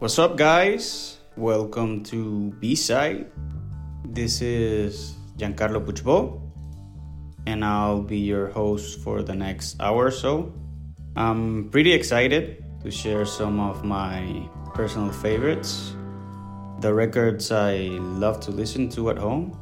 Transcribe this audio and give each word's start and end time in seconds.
What's 0.00 0.18
up, 0.18 0.38
guys? 0.38 1.18
Welcome 1.36 2.02
to 2.04 2.56
B 2.56 2.74
Side. 2.74 3.28
This 4.02 4.40
is 4.40 5.12
Giancarlo 5.36 5.84
Puigbó, 5.84 6.40
and 7.44 7.62
I'll 7.62 8.00
be 8.00 8.16
your 8.16 8.48
host 8.48 9.04
for 9.04 9.20
the 9.20 9.34
next 9.34 9.76
hour 9.76 10.06
or 10.06 10.10
so. 10.10 10.56
I'm 11.16 11.68
pretty 11.68 11.92
excited 11.92 12.64
to 12.80 12.90
share 12.90 13.26
some 13.26 13.60
of 13.60 13.84
my 13.84 14.48
personal 14.72 15.12
favorites, 15.12 15.92
the 16.80 16.94
records 16.94 17.52
I 17.52 17.92
love 18.00 18.40
to 18.48 18.50
listen 18.56 18.88
to 18.96 19.10
at 19.10 19.18
home. 19.18 19.52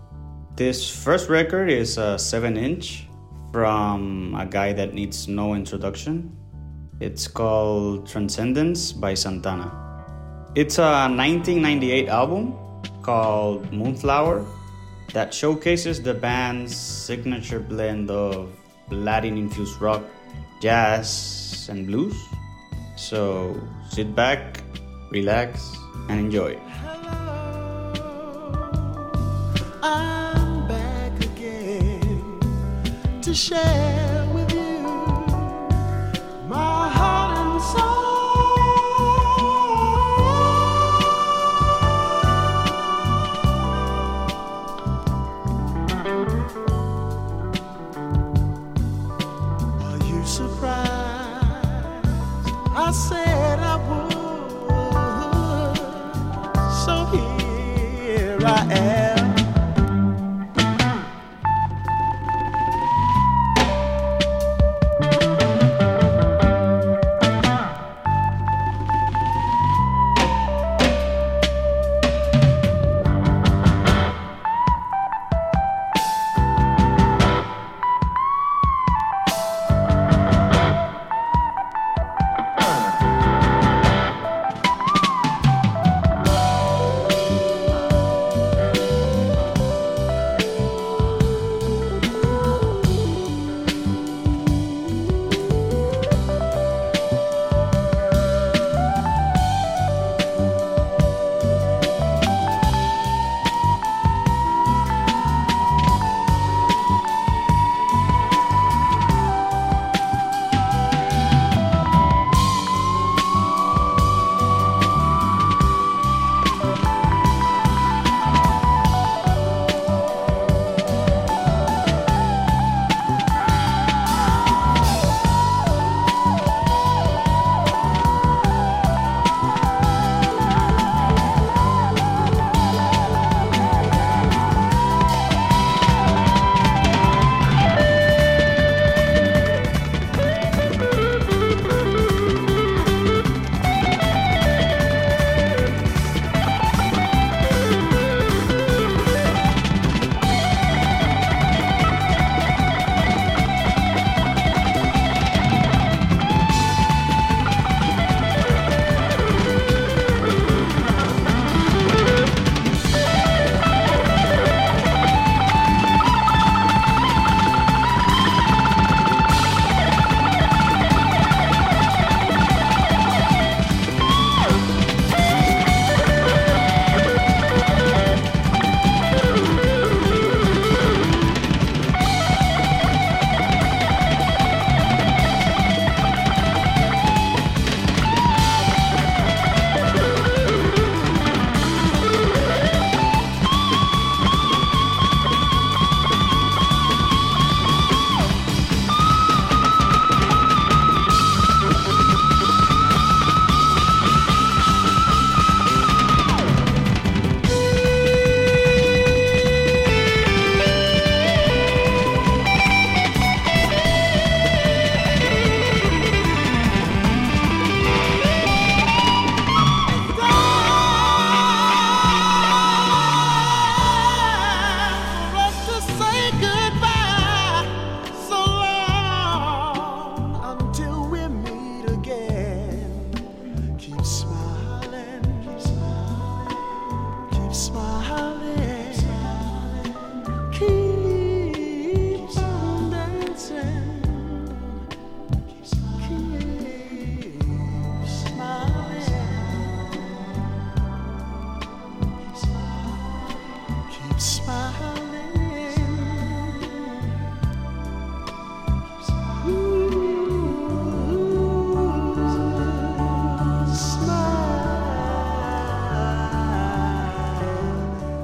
This 0.54 0.86
first 0.86 1.28
record 1.28 1.68
is 1.68 1.98
a 1.98 2.16
7 2.16 2.56
inch 2.56 3.10
from 3.50 4.38
a 4.38 4.46
guy 4.46 4.72
that 4.72 4.94
needs 4.94 5.26
no 5.26 5.54
introduction. 5.58 6.30
It's 7.00 7.26
called 7.26 8.06
Transcendance 8.06 8.92
by 8.92 9.14
Santana. 9.14 9.87
It's 10.54 10.78
a 10.78 11.06
1998 11.12 12.08
album 12.08 12.54
called 13.02 13.70
Moonflower 13.70 14.46
that 15.12 15.32
showcases 15.32 16.00
the 16.02 16.14
band's 16.14 16.74
signature 16.74 17.60
blend 17.60 18.10
of 18.10 18.48
Latin 18.90 19.36
infused 19.36 19.78
rock, 19.80 20.02
jazz, 20.62 21.68
and 21.70 21.86
blues. 21.86 22.16
So 22.96 23.60
sit 23.90 24.14
back, 24.14 24.62
relax, 25.10 25.76
and 26.08 26.18
enjoy. 26.18 26.56
I'm 29.82 30.66
back 30.66 31.12
again 31.20 32.40
to 33.20 33.34
share 33.34 34.07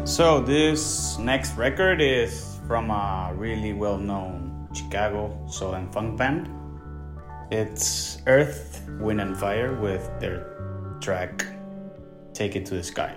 So, 0.04 0.38
this 0.38 1.16
next 1.16 1.56
record 1.56 2.02
is 2.02 2.60
from 2.66 2.90
a 2.90 3.32
really 3.34 3.72
well 3.72 3.96
known 3.96 4.68
Chicago 4.74 5.32
soul 5.48 5.72
and 5.72 5.90
funk 5.94 6.18
band. 6.18 6.46
It's 7.50 8.18
Earth, 8.26 8.84
Wind, 9.00 9.22
and 9.22 9.34
Fire 9.34 9.72
with 9.80 10.04
their 10.20 10.98
track 11.00 11.46
Take 12.34 12.54
It 12.54 12.66
to 12.66 12.74
the 12.74 12.82
Sky. 12.82 13.16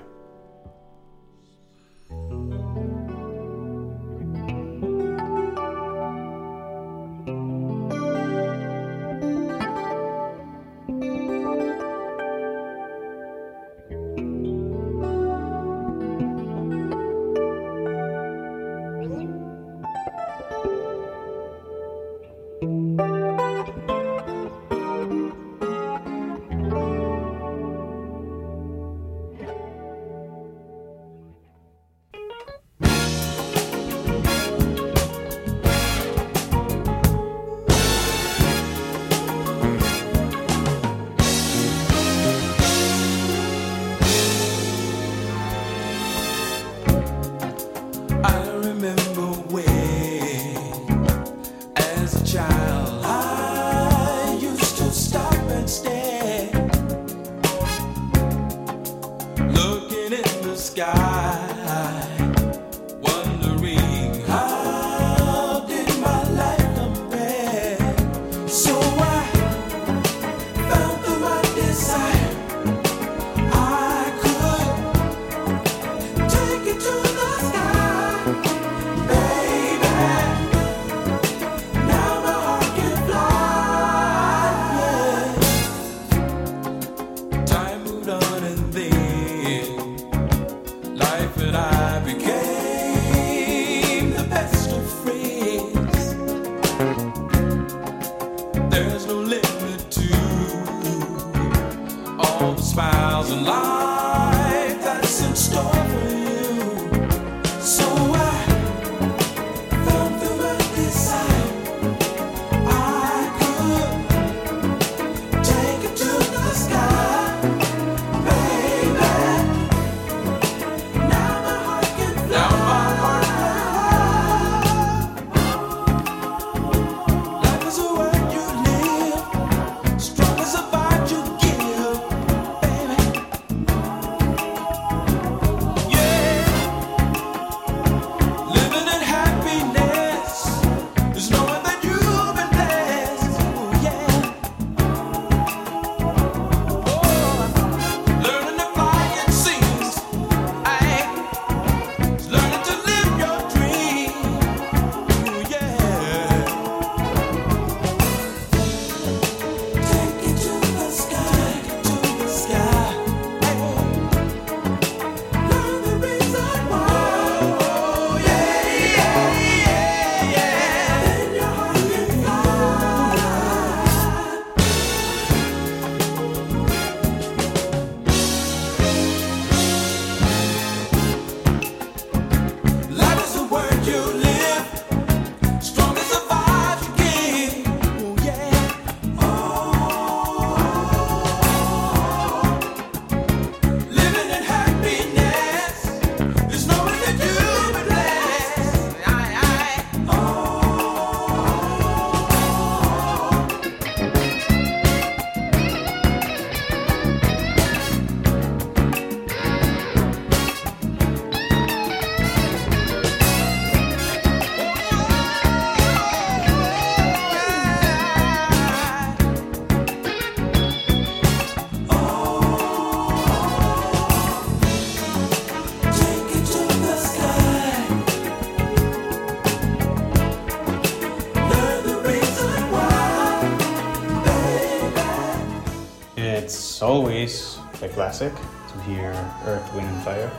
the 237.80 237.90
classic. 237.90 238.34
So 238.72 238.80
here, 238.80 239.14
Earth, 239.46 239.74
Wind, 239.74 239.88
and 239.88 240.04
Fire. 240.04 240.31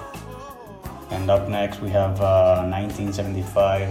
And 1.11 1.30
up 1.30 1.49
next, 1.49 1.80
we 1.80 1.90
have 1.90 2.21
uh, 2.21 2.66
1975 2.68 3.88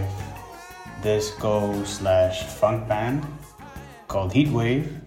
disco 1.02 1.84
slash 1.84 2.44
funk 2.44 2.88
band 2.88 3.26
called 4.08 4.32
Heatwave 4.32 5.00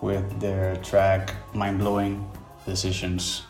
with 0.00 0.40
their 0.40 0.76
track 0.76 1.34
Mind 1.54 1.78
Blowing 1.78 2.30
Decisions. 2.66 3.47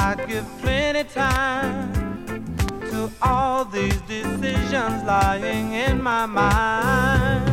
I'd 0.00 0.28
give 0.28 0.46
plenty 0.60 1.02
time 1.02 1.92
to 2.90 3.10
all 3.20 3.64
these 3.64 4.00
decisions 4.02 5.02
lying 5.04 5.72
in 5.72 6.00
my 6.00 6.24
mind. 6.24 7.48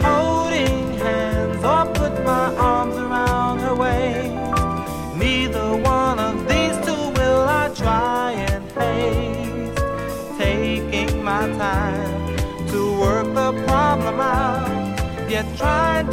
Holding 0.00 0.92
hands 0.98 1.64
or 1.64 1.84
put 1.94 2.24
my 2.24 2.54
arms 2.54 2.94
around 2.96 3.58
her 3.58 3.74
waist. 3.74 4.30
Neither 5.16 5.76
one 5.76 6.20
of 6.20 6.48
these 6.48 6.76
two 6.86 7.04
will 7.18 7.44
I 7.62 7.70
try 7.74 8.32
and 8.52 8.64
haste. 8.70 9.82
Taking 10.38 11.24
my 11.24 11.48
time 11.58 12.36
to 12.68 13.00
work 13.00 13.26
the 13.34 13.50
problem 13.66 14.20
out, 14.20 15.28
yet 15.28 15.44
trying 15.56 16.07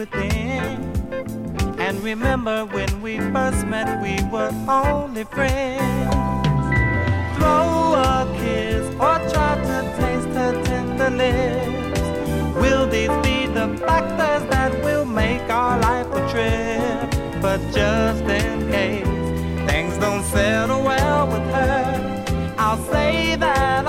within. 0.00 0.80
And 1.78 2.02
remember 2.02 2.64
when 2.64 3.02
we 3.02 3.18
first 3.34 3.66
met, 3.66 3.88
we 4.02 4.14
were 4.34 4.52
only 4.66 5.24
friends. 5.24 6.14
Throw 7.36 7.94
a 8.08 8.16
kiss 8.40 8.86
or 9.06 9.16
try 9.32 9.52
to 9.68 9.78
taste 10.00 10.32
her 10.40 10.52
tender 10.64 11.10
lips. 11.22 12.00
Will 12.62 12.86
these 12.94 13.16
be 13.26 13.36
the 13.58 13.66
factors 13.86 14.42
that 14.52 14.72
will 14.84 15.04
make 15.04 15.44
our 15.60 15.78
life 15.88 16.08
a 16.20 16.22
trip? 16.32 17.42
But 17.42 17.60
just 17.78 18.24
in 18.40 18.70
case 18.76 19.14
things 19.68 19.94
don't 19.98 20.24
settle 20.24 20.82
well 20.82 21.26
with 21.32 21.46
her, 21.56 22.54
I'll 22.56 22.82
say 22.92 23.36
that 23.36 23.79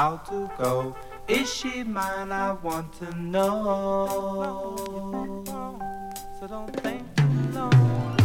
how 0.00 0.16
to 0.16 0.50
go. 0.56 0.96
Is 1.28 1.52
she 1.52 1.84
mine? 1.84 2.32
I 2.32 2.52
want 2.52 2.90
to 3.00 3.14
know. 3.16 4.16
So 6.38 6.46
don't 6.46 6.74
think 6.84 7.02
too 7.16 7.24
long. 7.52 8.16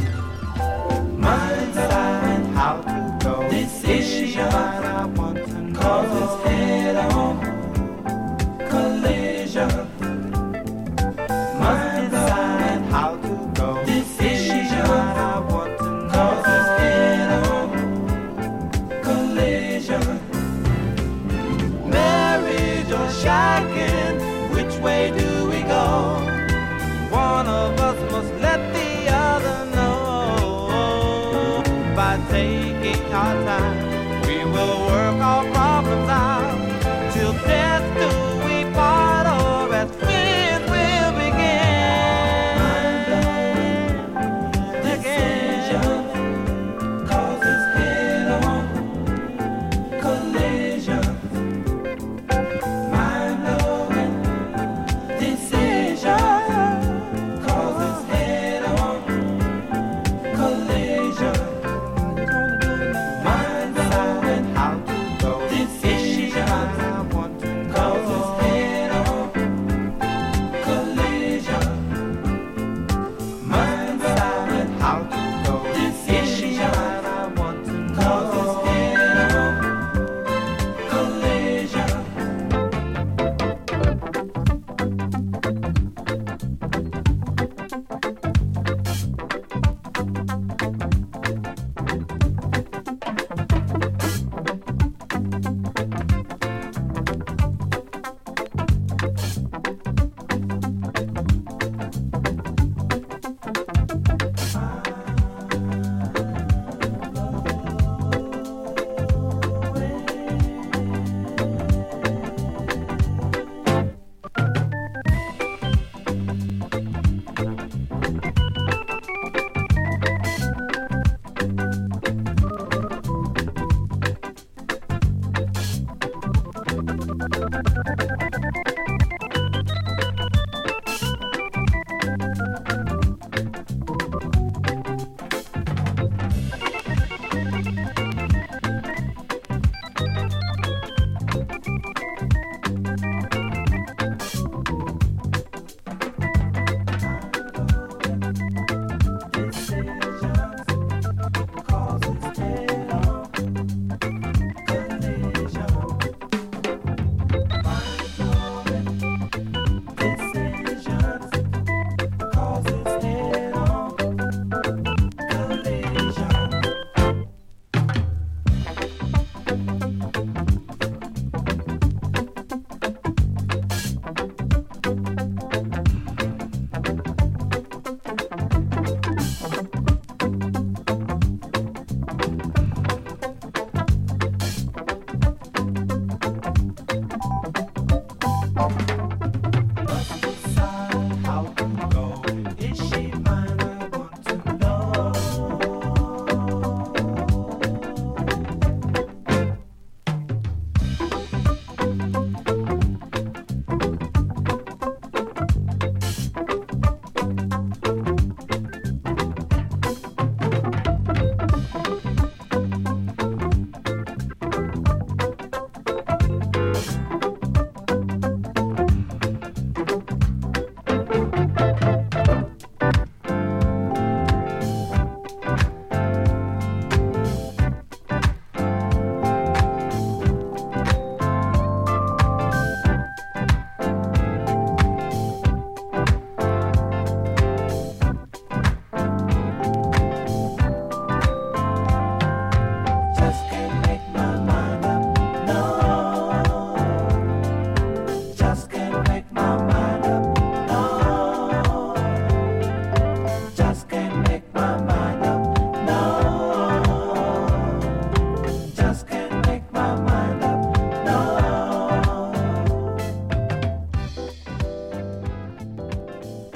Must 1.19 1.73
decide 1.73 2.45
how 2.59 2.75
to 2.91 3.17
go. 3.25 3.33
This 3.49 3.83
is 3.83 4.05
she 4.09 4.37
mine? 4.37 4.85
I 5.01 5.05
want 5.17 5.37
to 5.49 5.61
know. 5.73 5.79
Cause 5.81 6.11
it's 6.23 6.35
head-on 6.47 7.35
collision. 8.69 9.24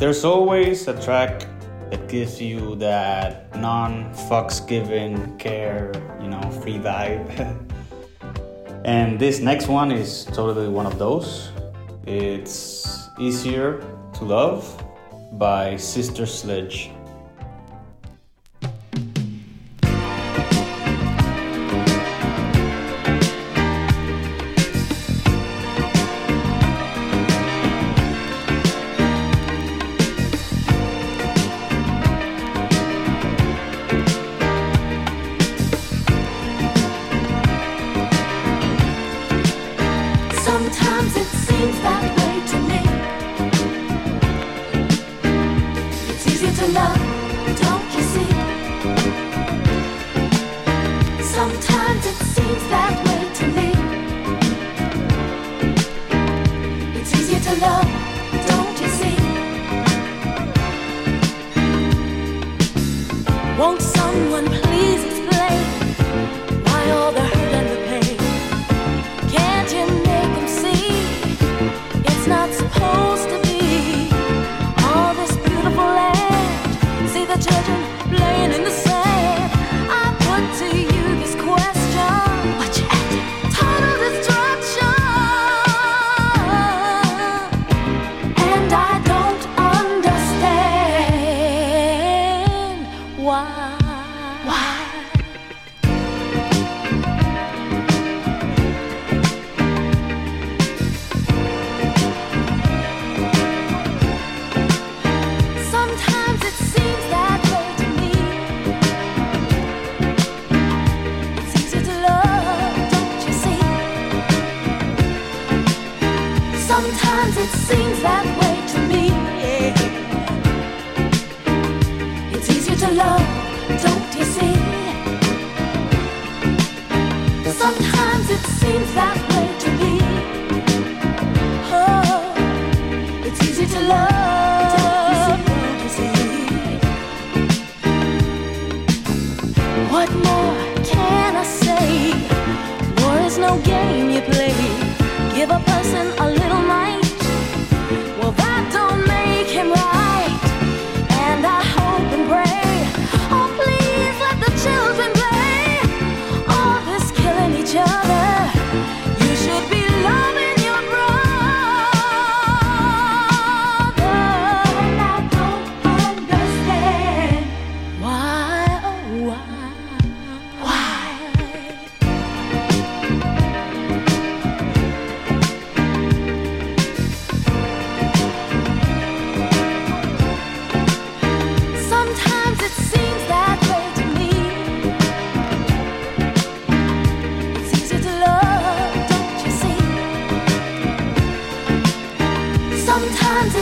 There's 0.10 0.26
always 0.26 0.88
a 0.88 1.00
track 1.00 1.46
that 1.92 2.08
gives 2.10 2.42
you 2.42 2.74
that 2.78 3.56
non 3.56 4.12
fucks 4.26 4.58
given 4.68 5.38
care, 5.38 5.92
you 6.20 6.28
know, 6.28 6.42
free 6.64 6.80
vibe. 6.80 7.30
and 8.86 9.20
this 9.20 9.40
next 9.40 9.68
one 9.68 9.92
is 9.92 10.26
totally 10.26 10.68
one 10.68 10.88
of 10.88 10.98
those. 10.98 11.52
It's 12.08 13.08
Easier 13.20 13.86
to 14.16 14.26
Love 14.26 14.66
by 15.34 15.78
Sister 15.78 16.26
Sledge. 16.26 16.90
Sometimes 40.50 41.16
it 41.16 41.28
seems 41.28 41.80
that 41.82 42.18
way 42.18 42.48
to 42.48 42.60
me. 42.68 42.79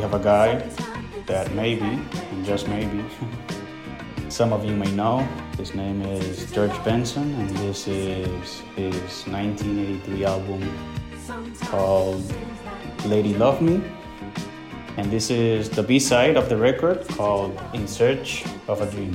we 0.00 0.04
have 0.04 0.14
a 0.14 0.24
guy 0.24 0.56
that 1.26 1.52
maybe, 1.52 2.00
and 2.32 2.42
just 2.42 2.66
maybe, 2.68 3.04
some 4.30 4.50
of 4.50 4.64
you 4.64 4.74
may 4.74 4.90
know. 4.92 5.18
His 5.58 5.74
name 5.74 6.00
is 6.00 6.50
George 6.52 6.72
Benson, 6.84 7.34
and 7.34 7.50
this 7.58 7.86
is 7.86 8.62
his 8.76 9.26
1983 9.28 10.24
album 10.24 10.62
called 11.66 12.24
Lady 13.04 13.34
Love 13.34 13.60
Me. 13.60 13.82
And 14.96 15.12
this 15.12 15.28
is 15.28 15.68
the 15.68 15.82
B 15.82 15.98
side 15.98 16.38
of 16.38 16.48
the 16.48 16.56
record 16.56 17.06
called 17.08 17.60
In 17.74 17.86
Search 17.86 18.46
of 18.68 18.80
a 18.80 18.90
Dream. 18.90 19.14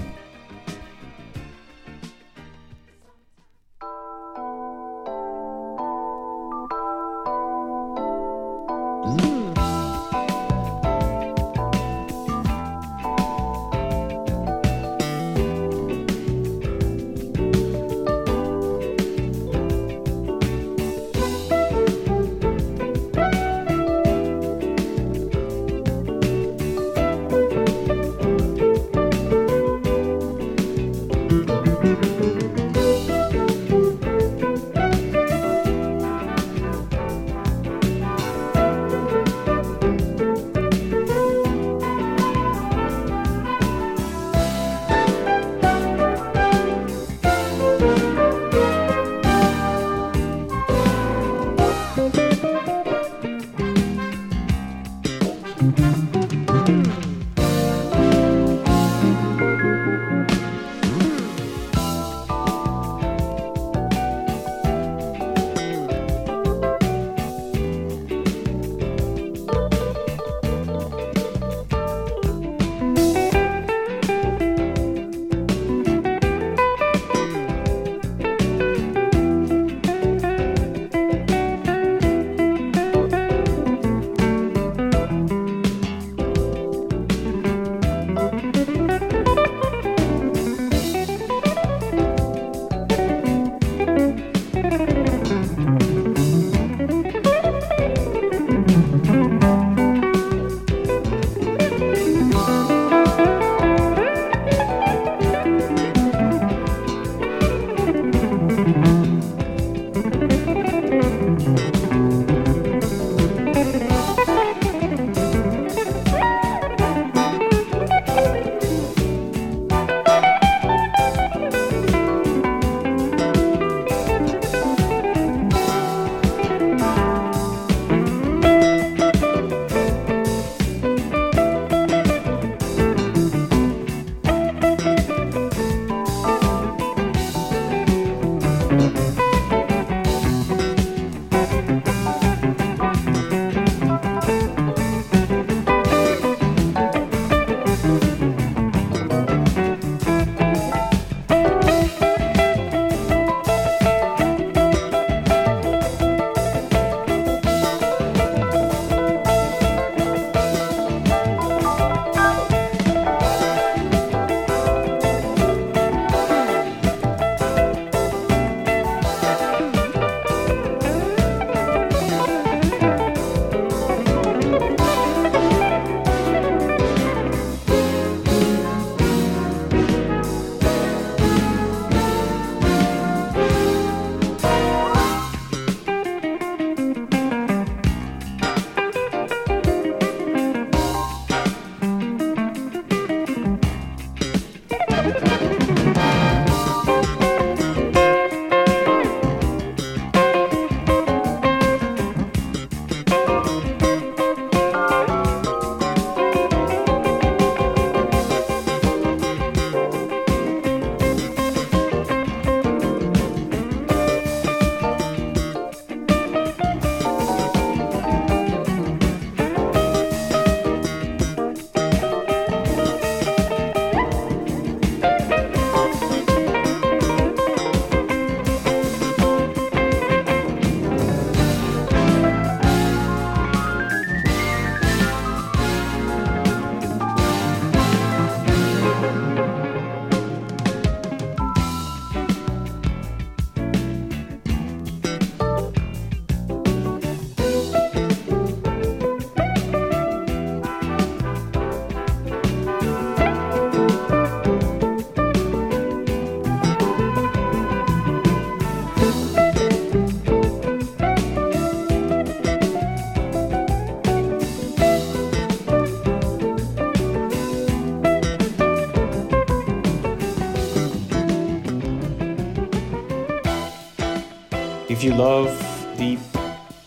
Love 275.15 275.49
deep 275.97 276.19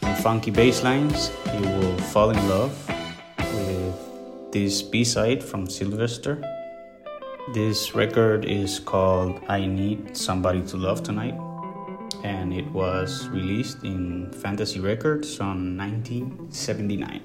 and 0.03 0.19
funky 0.23 0.51
bass 0.51 0.83
lines, 0.83 1.31
you 1.55 1.61
will 1.63 1.97
fall 2.13 2.29
in 2.29 2.49
love 2.49 2.73
with 3.39 4.53
this 4.53 4.83
B 4.83 5.03
side 5.03 5.43
from 5.43 5.67
Sylvester. 5.67 6.37
This 7.55 7.95
record 7.95 8.45
is 8.45 8.81
called 8.81 9.41
I 9.49 9.65
Need 9.65 10.15
Somebody 10.15 10.61
to 10.67 10.77
Love 10.77 11.03
Tonight, 11.03 11.41
and 12.23 12.53
it 12.53 12.71
was 12.73 13.27
released 13.29 13.83
in 13.83 14.31
Fantasy 14.33 14.79
Records 14.79 15.41
on 15.41 15.79
1979. 15.79 17.18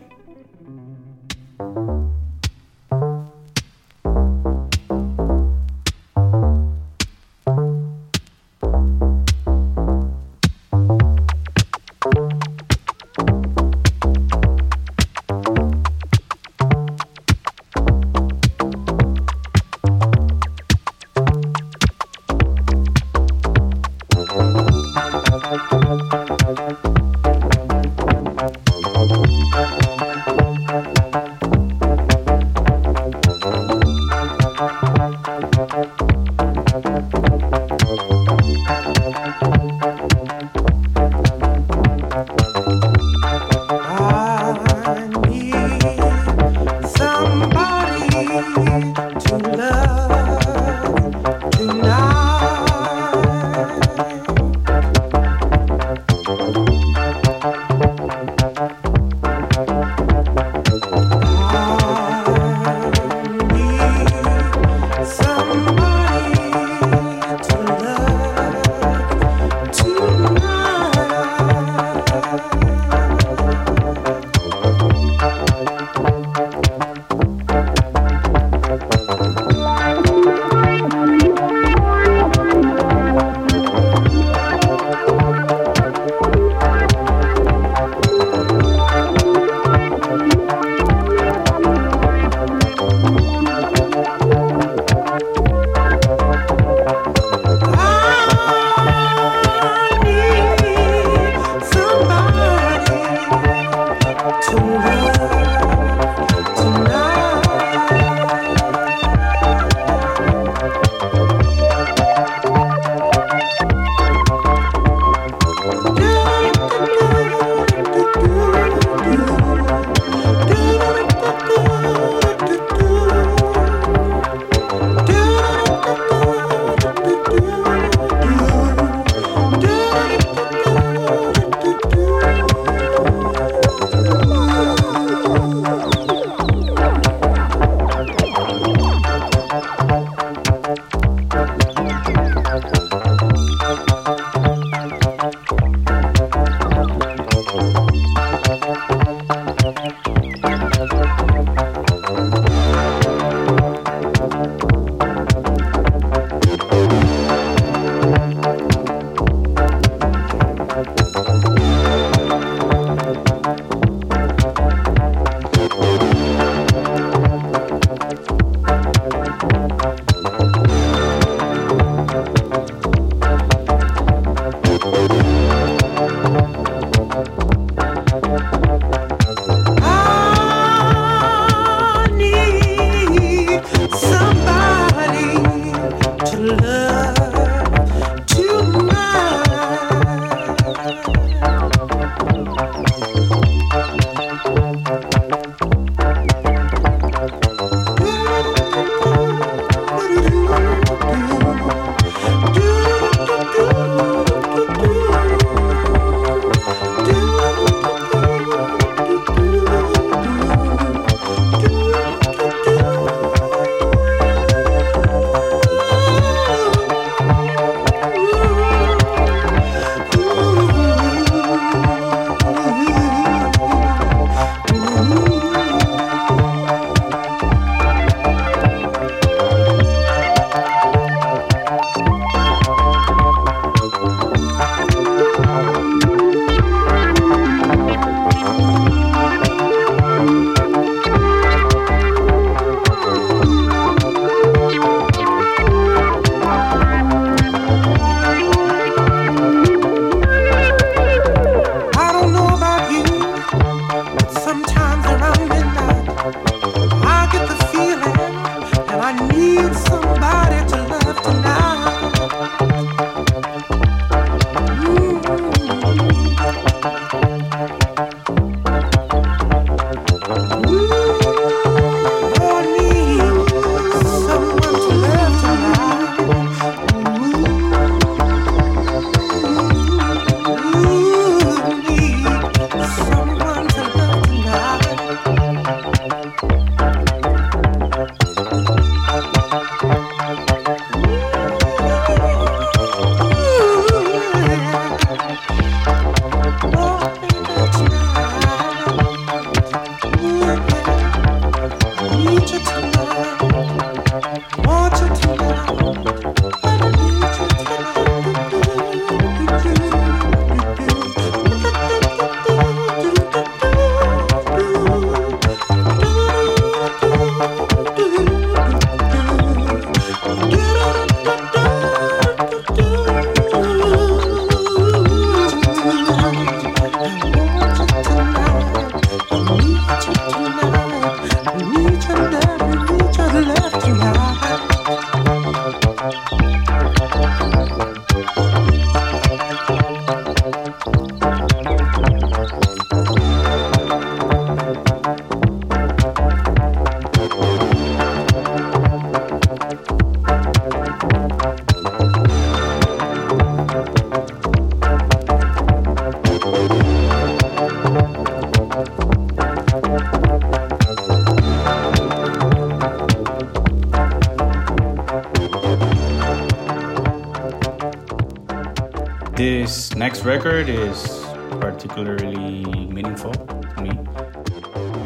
this 370.24 370.30
record 370.30 370.70
is 370.70 371.26
particularly 371.60 372.64
meaningful 372.88 373.34
to 373.34 373.82
me, 373.82 373.92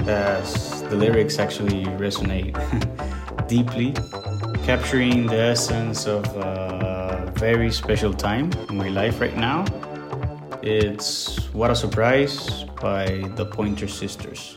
as 0.07 0.83
the 0.83 0.95
lyrics 0.95 1.39
actually 1.39 1.85
resonate 1.97 2.53
deeply, 3.47 3.93
capturing 4.63 5.25
the 5.25 5.37
essence 5.37 6.05
of 6.05 6.23
a 6.35 7.31
very 7.35 7.71
special 7.71 8.13
time 8.13 8.51
in 8.69 8.77
my 8.77 8.89
life 8.89 9.19
right 9.19 9.35
now. 9.35 9.65
It's 10.61 11.51
What 11.51 11.71
a 11.71 11.75
Surprise 11.75 12.65
by 12.79 13.05
the 13.35 13.45
Pointer 13.45 13.87
Sisters. 13.87 14.56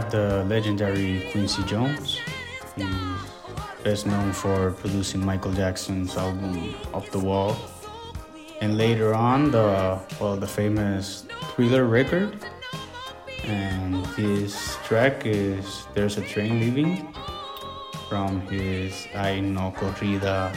have 0.00 0.10
the 0.10 0.44
legendary 0.44 1.28
Quincy 1.30 1.62
Jones, 1.64 2.18
who's 2.74 3.20
best 3.84 4.06
known 4.06 4.32
for 4.32 4.70
producing 4.72 5.22
Michael 5.24 5.52
Jackson's 5.52 6.16
album 6.16 6.74
Off 6.94 7.10
the 7.10 7.18
Wall. 7.18 7.54
And 8.62 8.78
later 8.78 9.12
on, 9.14 9.50
the 9.50 10.00
well, 10.18 10.36
the 10.36 10.46
famous 10.46 11.26
Thriller 11.52 11.84
record. 11.84 12.34
And 13.44 14.06
his 14.16 14.76
track 14.84 15.26
is 15.26 15.86
There's 15.92 16.16
a 16.16 16.22
Train 16.22 16.60
Leaving 16.60 17.12
from 18.08 18.40
his 18.42 19.06
Ai 19.14 19.40
No 19.40 19.72
Corrida 19.76 20.56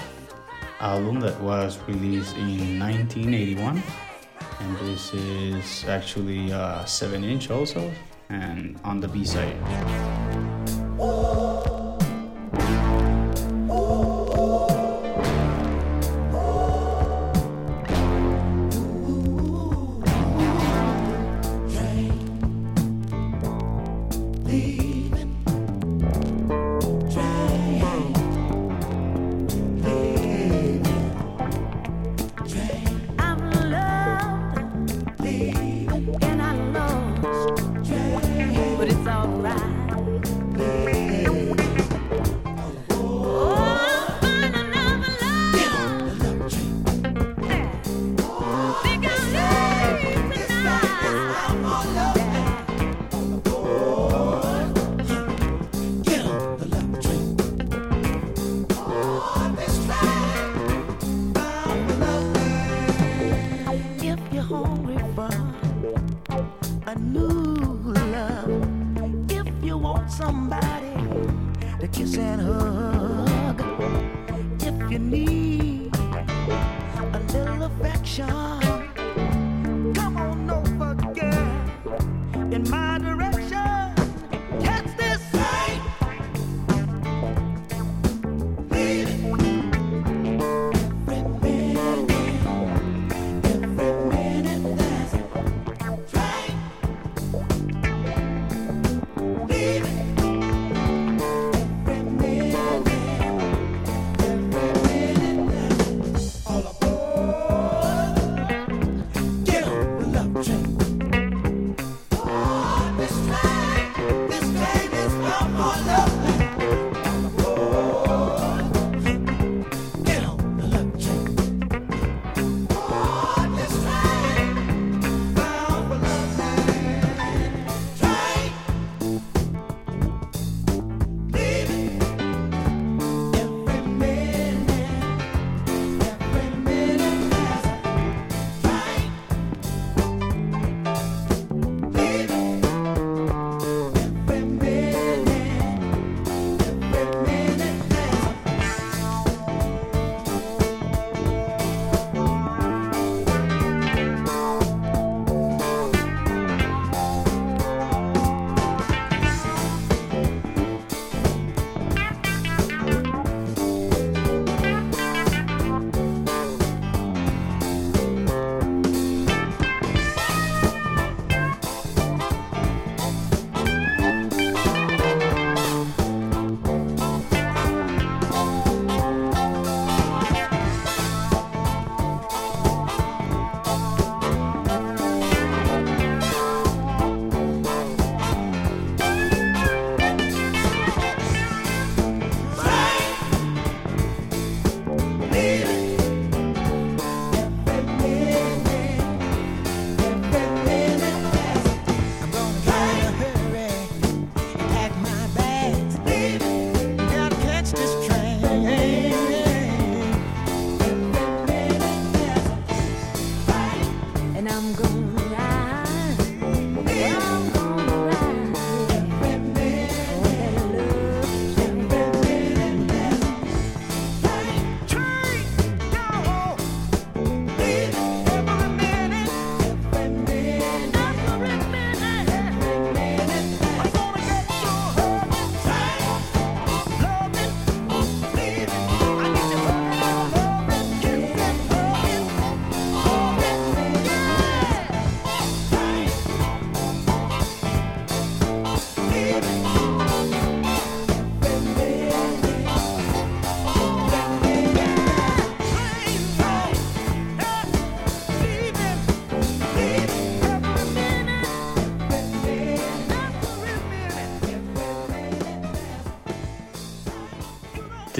album 0.79 1.19
that 1.19 1.37
was 1.41 1.79
released 1.87 2.35
in 2.37 2.79
1981. 2.79 3.83
And 4.61 4.77
this 4.87 5.13
is 5.13 5.85
actually 5.85 6.51
a 6.51 6.83
7 6.87 7.23
inch 7.25 7.51
also, 7.51 7.91
and 8.33 8.79
on 8.83 8.99
the 8.99 9.07
B 9.07 9.23
side. 9.23 10.02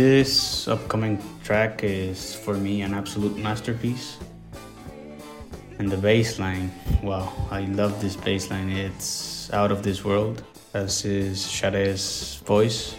This 0.03 0.67
upcoming 0.67 1.17
track 1.45 1.81
is 1.81 2.35
for 2.35 2.55
me 2.55 2.81
an 2.81 2.93
absolute 2.93 3.37
masterpiece. 3.37 4.17
And 5.79 5.89
the 5.89 5.95
bass 5.95 6.39
line, 6.39 6.73
wow, 7.01 7.31
I 7.49 7.61
love 7.61 8.01
this 8.01 8.17
bass 8.17 8.51
line. 8.51 8.69
It's 8.69 9.49
out 9.53 9.71
of 9.71 9.81
this 9.81 10.03
world, 10.03 10.43
as 10.73 11.05
is 11.05 11.39
Sade's 11.39 12.35
voice. 12.43 12.97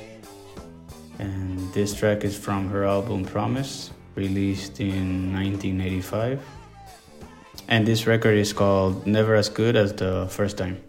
And 1.19 1.61
this 1.75 1.93
track 1.93 2.25
is 2.25 2.39
from 2.39 2.71
her 2.71 2.85
album 2.85 3.27
Promise, 3.27 3.91
released 4.15 4.81
in 4.81 5.31
1985. 5.31 6.41
And 7.69 7.87
this 7.87 8.07
record 8.07 8.39
is 8.39 8.55
called 8.55 9.07
Never 9.07 9.35
As 9.35 9.51
Good 9.51 9.77
as 9.77 9.93
the 9.93 10.27
First 10.31 10.57
Time. 10.57 10.81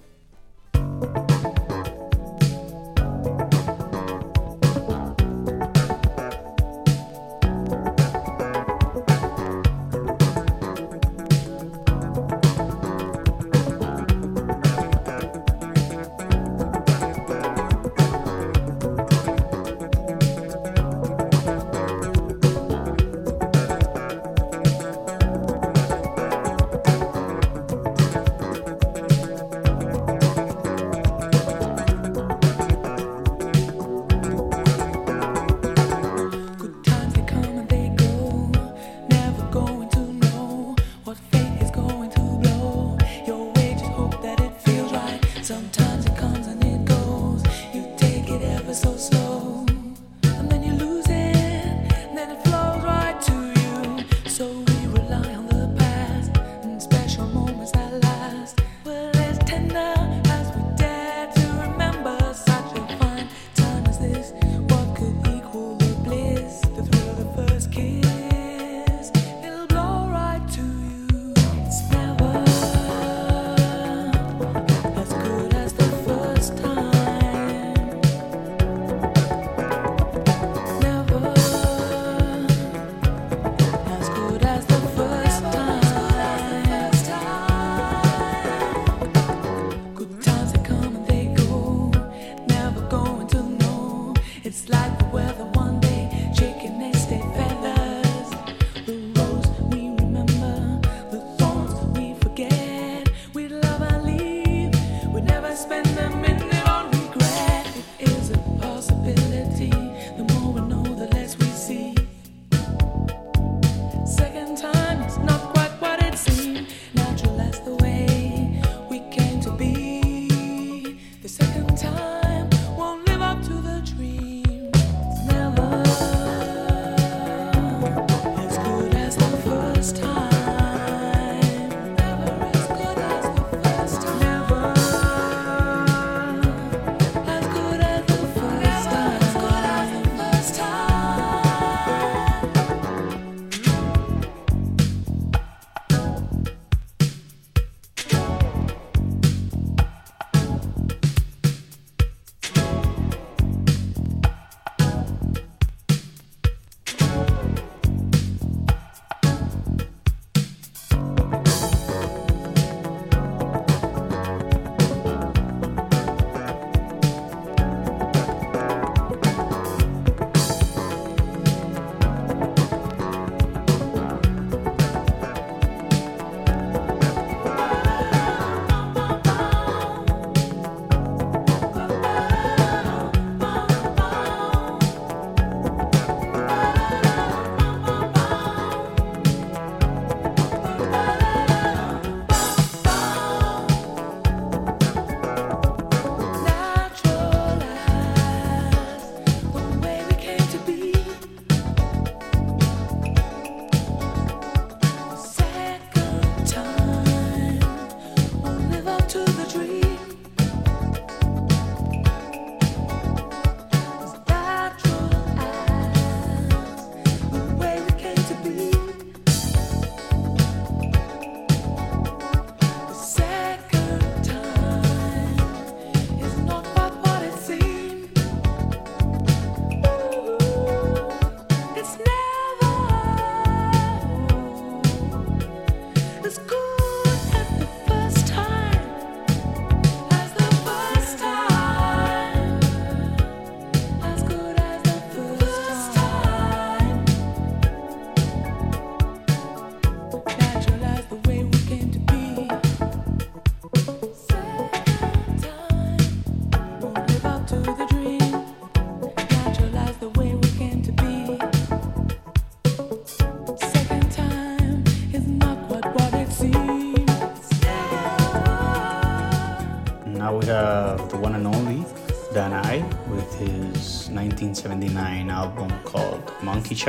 Monkey 276.66 276.82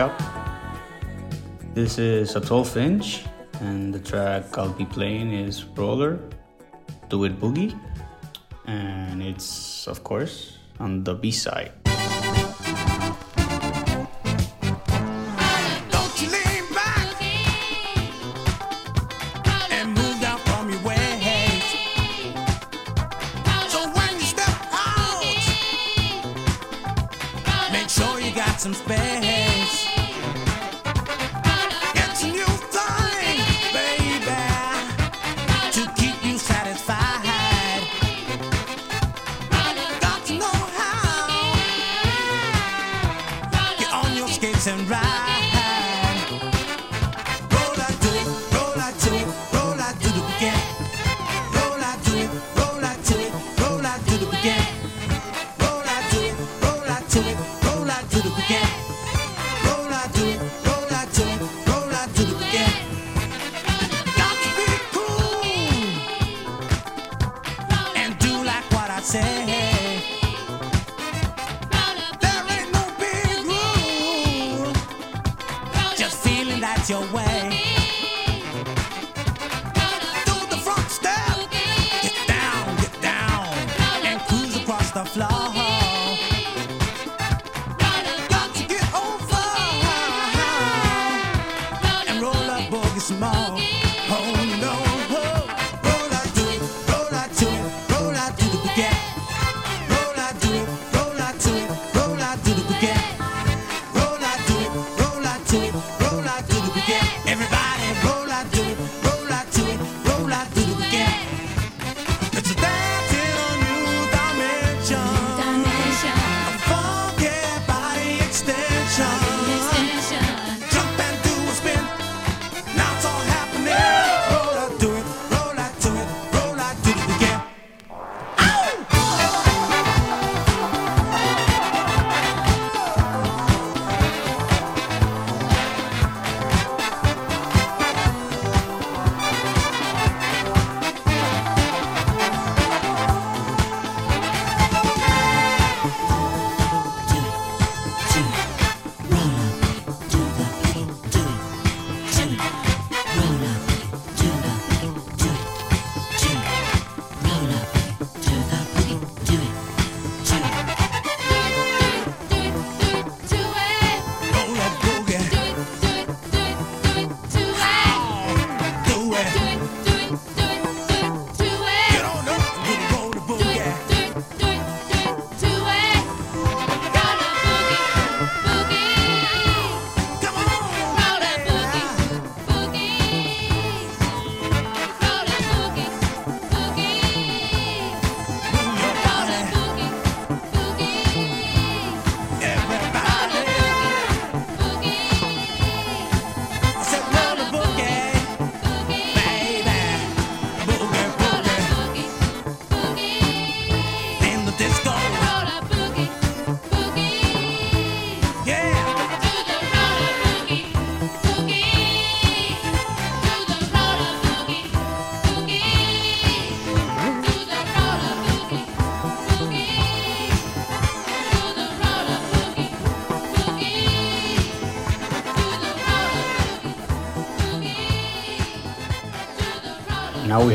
This 1.74 1.99
is 1.99 2.35
a 2.35 2.41
12 2.41 2.77
inch, 2.79 3.27
and 3.61 3.93
the 3.93 3.99
track 3.99 4.57
I'll 4.57 4.72
be 4.72 4.87
playing 4.87 5.33
is 5.33 5.66
Roller, 5.77 6.18
Do 7.11 7.24
It 7.24 7.39
Boogie, 7.39 7.79
and 8.66 9.22
it's, 9.22 9.87
of 9.87 10.03
course, 10.03 10.57
on 10.81 11.05
the 11.05 11.12
B 11.12 11.31
side. 11.31 11.86
and 44.67 44.91
right. 44.91 45.05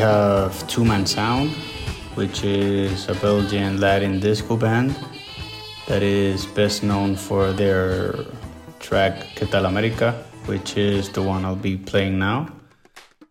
have 0.02 0.68
Two 0.68 0.84
Man 0.84 1.06
Sound, 1.06 1.52
which 2.16 2.44
is 2.44 3.08
a 3.08 3.14
Belgian 3.14 3.80
Latin 3.80 4.20
disco 4.20 4.58
band 4.58 4.96
that 5.88 6.02
is 6.02 6.48
best 6.48 6.82
known 6.82 7.16
for 7.16 7.54
their 7.54 8.16
track 8.80 9.28
Que 9.36 9.46
Tal 9.46 9.68
America, 9.68 10.14
which 10.48 10.76
is 10.76 11.10
the 11.10 11.22
one 11.22 11.46
I'll 11.46 11.56
be 11.56 11.78
playing 11.78 12.18
now. 12.18 12.50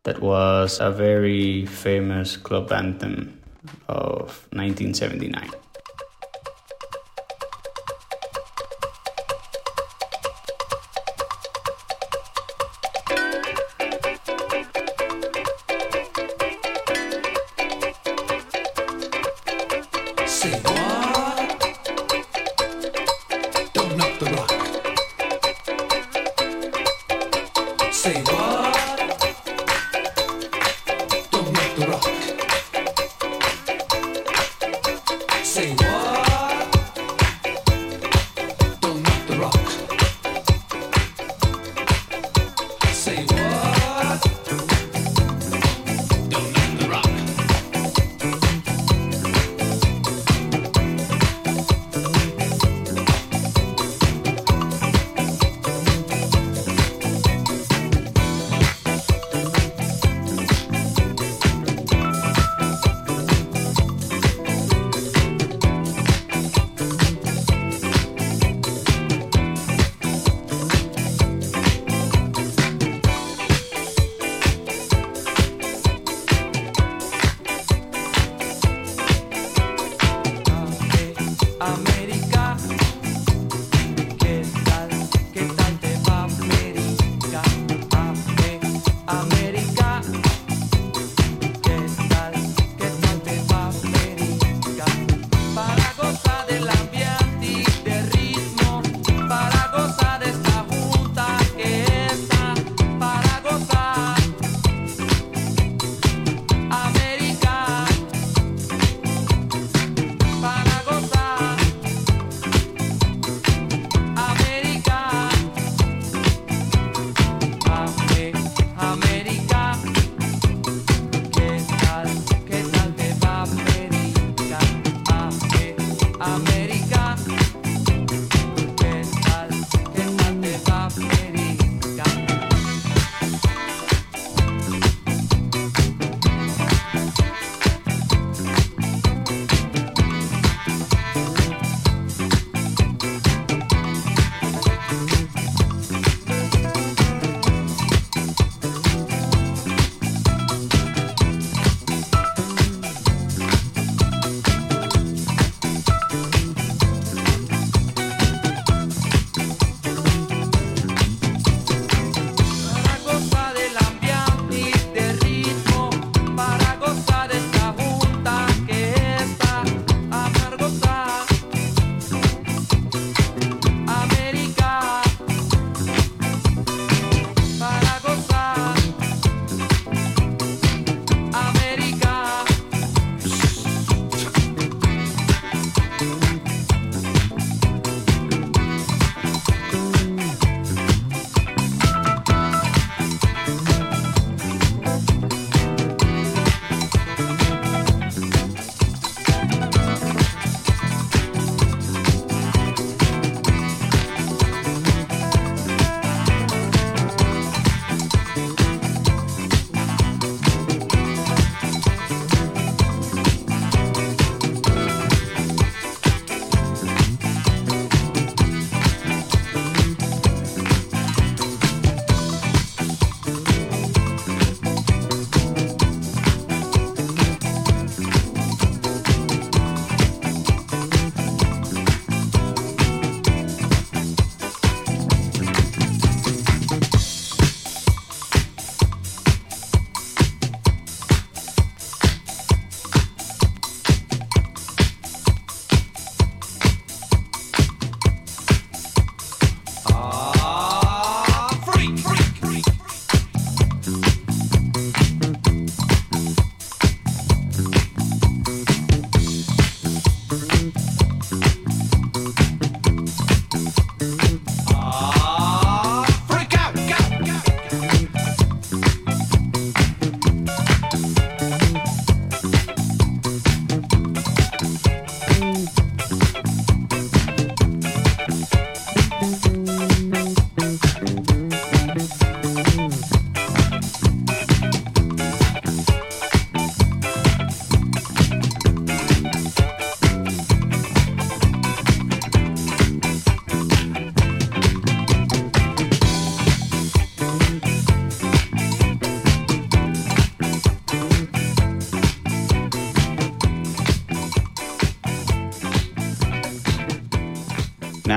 That 0.04 0.20
was 0.20 0.78
a 0.80 0.92
very 0.92 1.66
famous 1.66 2.36
club 2.36 2.70
anthem 2.70 3.40
of 3.88 4.46
1979. 4.54 5.59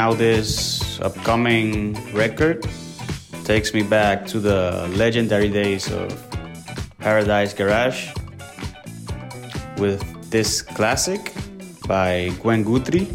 now 0.03 0.13
this 0.13 0.99
upcoming 0.99 1.95
record 2.11 2.67
takes 3.45 3.73
me 3.73 3.81
back 3.81 4.27
to 4.27 4.37
the 4.37 4.85
legendary 4.97 5.47
days 5.47 5.89
of 5.89 6.09
Paradise 6.99 7.53
Garage 7.53 8.11
with 9.77 10.03
this 10.29 10.61
classic 10.61 11.31
by 11.87 12.33
Gwen 12.41 12.63
Guthrie 12.65 13.07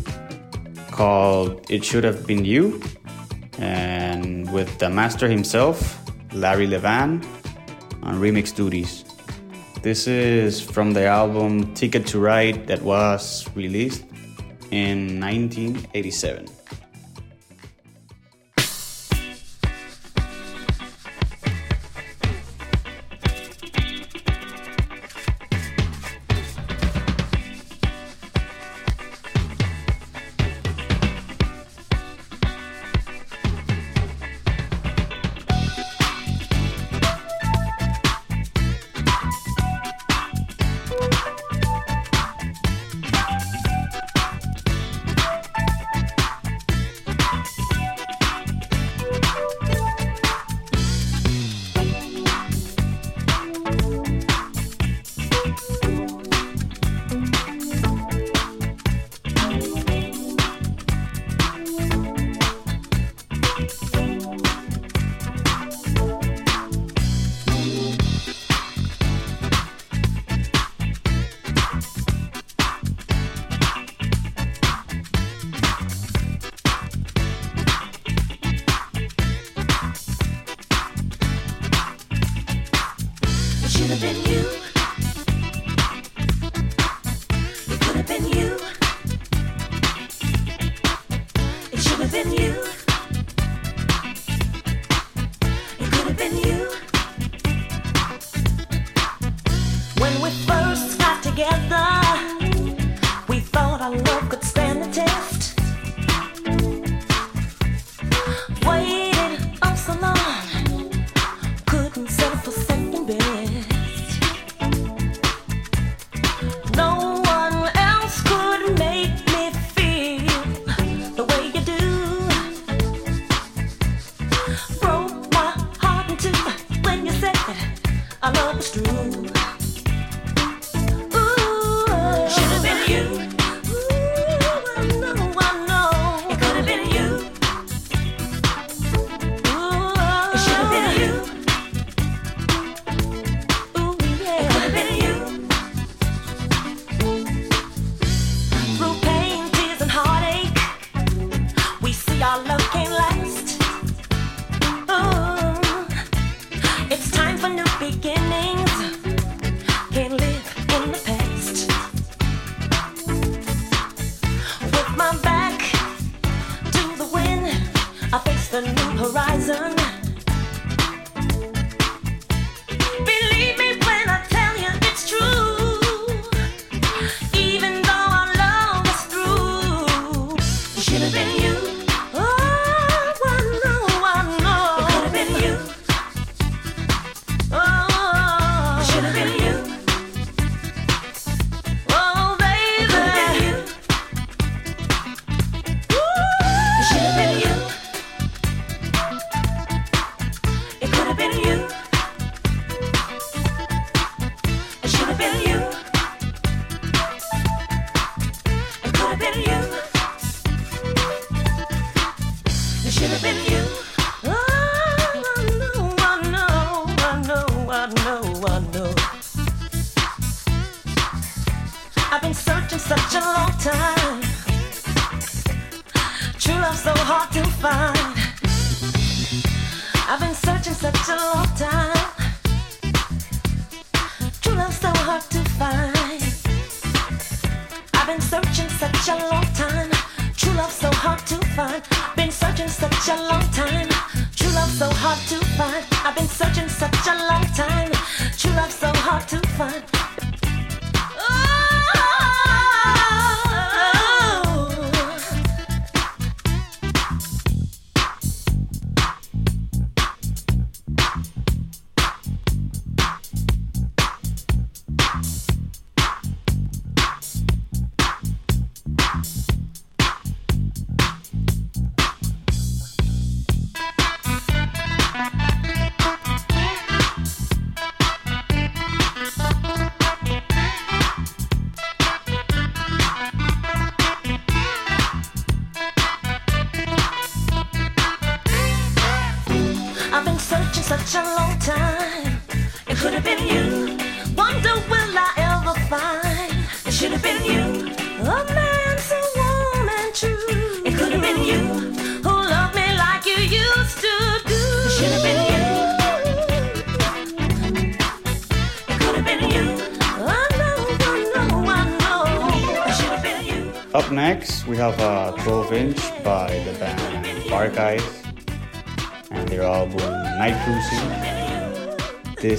called 0.91 1.71
It 1.71 1.85
Should 1.85 2.05
Have 2.05 2.27
Been 2.27 2.47
You, 2.47 2.81
and 3.59 4.51
with 4.51 4.79
the 4.79 4.89
master 4.89 5.29
himself, 5.29 6.01
Larry 6.33 6.67
Levan, 6.67 7.23
on 8.03 8.15
remix 8.17 8.57
duties. 8.57 9.05
This 9.83 10.07
is 10.07 10.59
from 10.59 10.95
the 10.95 11.05
album 11.05 11.75
Ticket 11.75 12.07
to 12.07 12.19
Ride 12.19 12.67
that 12.67 12.81
was 12.81 13.47
released 13.55 14.05
in 14.71 15.21
1987. 15.21 16.58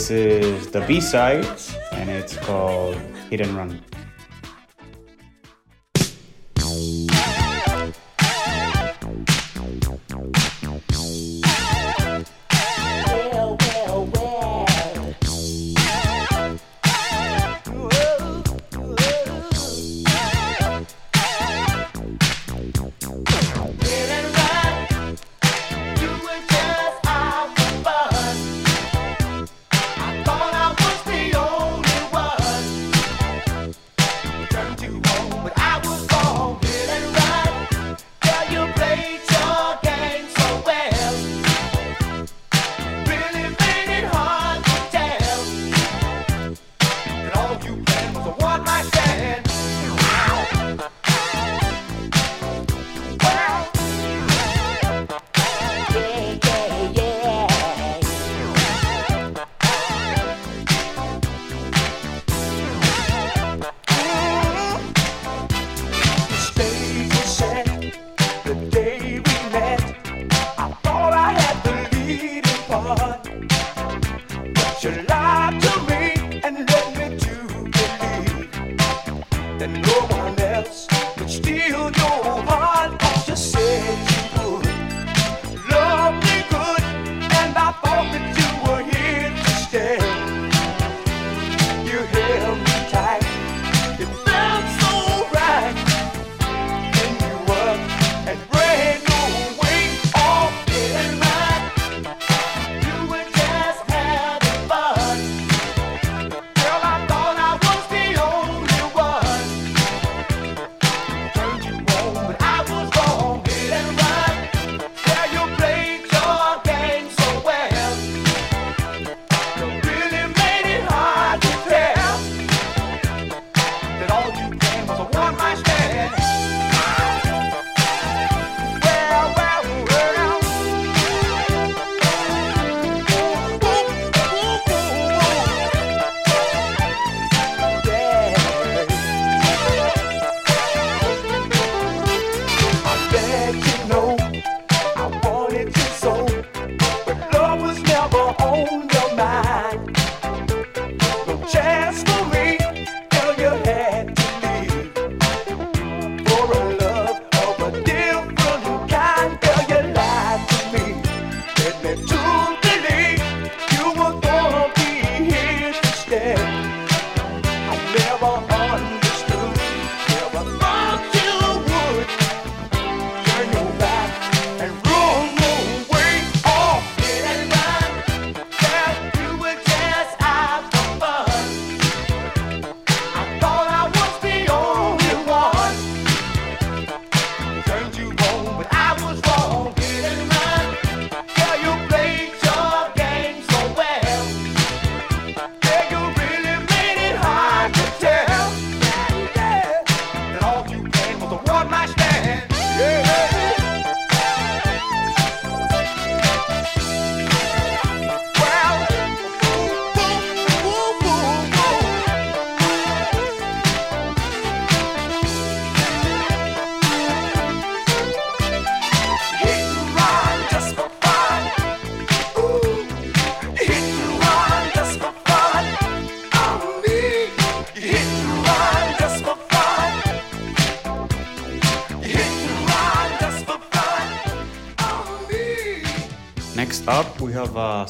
This 0.09 0.43
is 0.43 0.71
the 0.71 0.81
B 0.87 0.99
side, 0.99 1.45
and 1.91 2.09
it's 2.09 2.35
called 2.35 2.95
Hit 3.29 3.41
and 3.41 3.55
Run. 3.55 3.79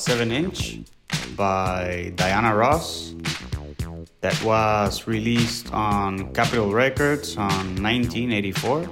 7 0.09 0.31
inch 0.31 0.79
by 1.35 2.11
Diana 2.15 2.55
Ross 2.55 3.13
that 4.21 4.43
was 4.43 5.05
released 5.05 5.71
on 5.71 6.33
Capitol 6.33 6.73
Records 6.73 7.37
on 7.37 7.77
1984. 7.77 8.89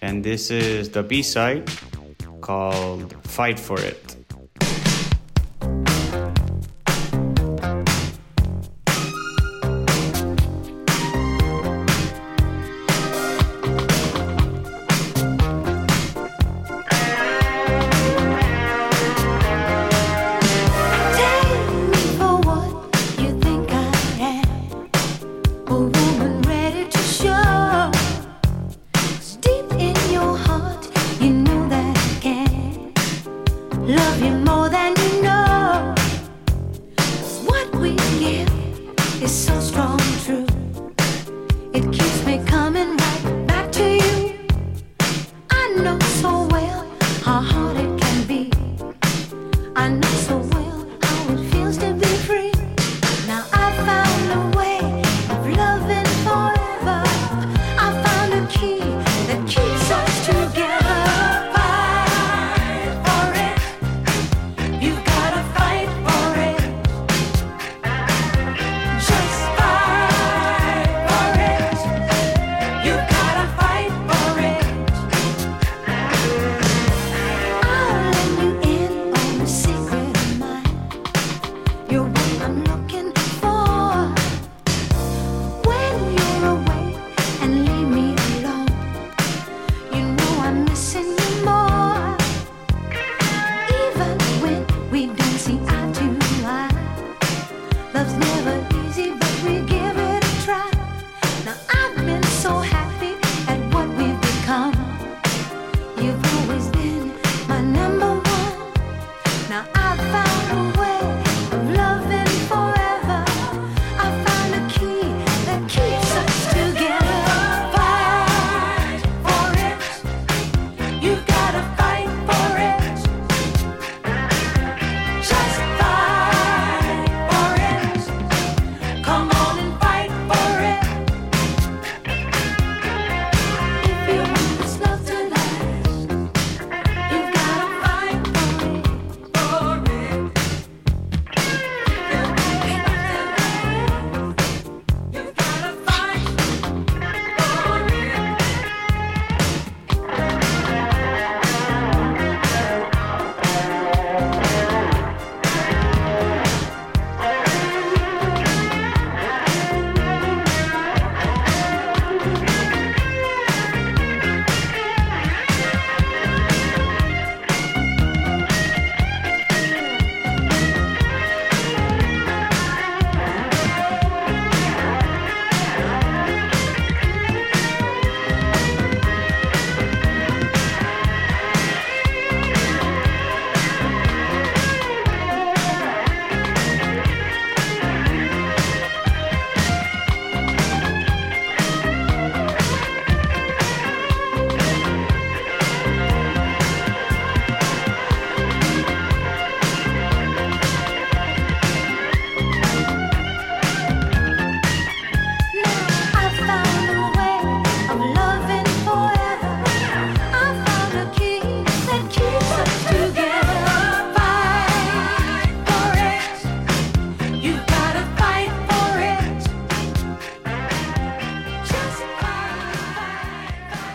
And 0.00 0.24
this 0.24 0.50
is 0.50 0.90
the 0.90 1.04
B 1.04 1.22
side 1.22 1.70
called 2.40 3.14
Fight 3.28 3.60
for 3.60 3.78
It. 3.78 4.11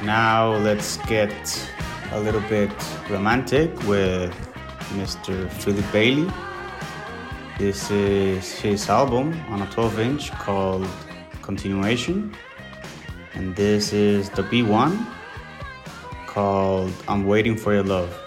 Now 0.07 0.55
let's 0.55 0.95
get 1.05 1.35
a 2.13 2.19
little 2.21 2.39
bit 2.47 2.71
romantic 3.09 3.77
with 3.84 4.34
Mr. 4.95 5.51
Philip 5.59 5.84
Bailey. 5.91 6.31
This 7.59 7.91
is 7.91 8.53
his 8.53 8.88
album 8.88 9.38
on 9.49 9.63
a 9.63 9.69
12 9.69 9.99
inch 9.99 10.31
called 10.31 10.88
Continuation. 11.41 12.34
And 13.34 13.53
this 13.53 13.91
is 13.91 14.29
the 14.29 14.43
B1 14.43 15.05
called 16.25 16.93
I'm 17.09 17.27
Waiting 17.27 17.57
for 17.57 17.73
Your 17.73 17.84
Love. 17.84 18.27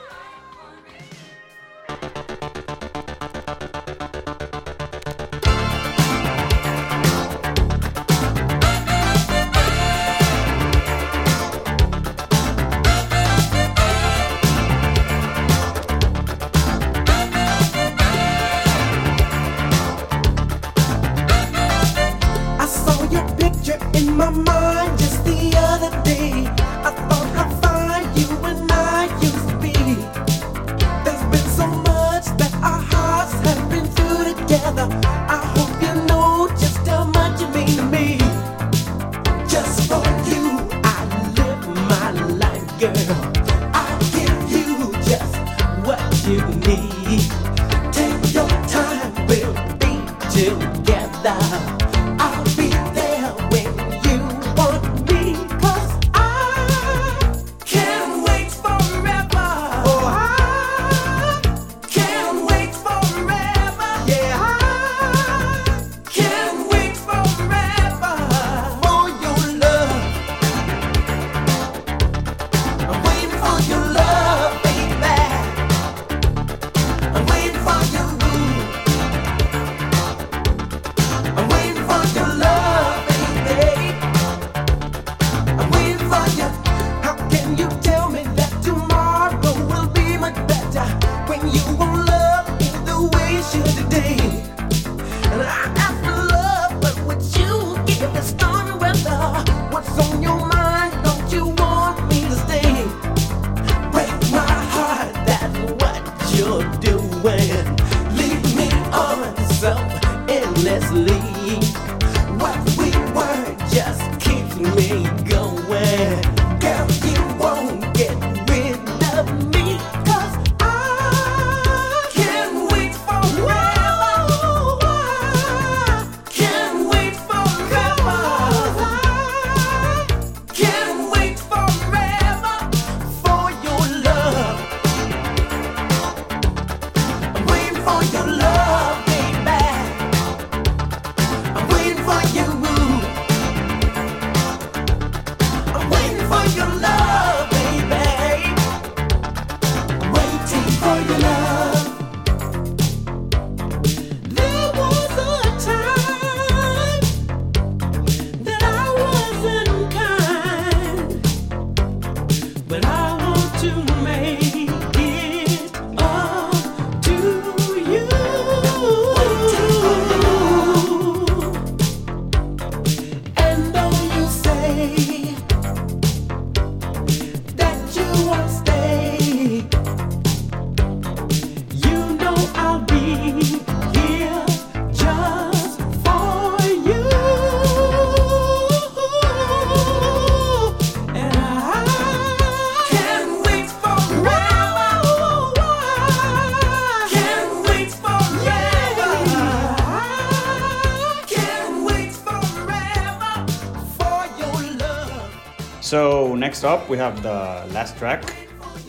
Next 206.51 206.65
up, 206.65 206.89
we 206.89 206.99
have 206.99 207.23
the 207.23 207.65
last 207.71 207.97
track 207.97 208.25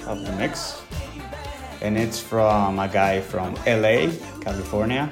of 0.07 0.25
the 0.25 0.31
mix, 0.31 0.81
and 1.83 1.95
it's 1.95 2.19
from 2.19 2.79
a 2.79 2.87
guy 2.87 3.21
from 3.21 3.53
LA, 3.67 4.09
California. 4.41 5.11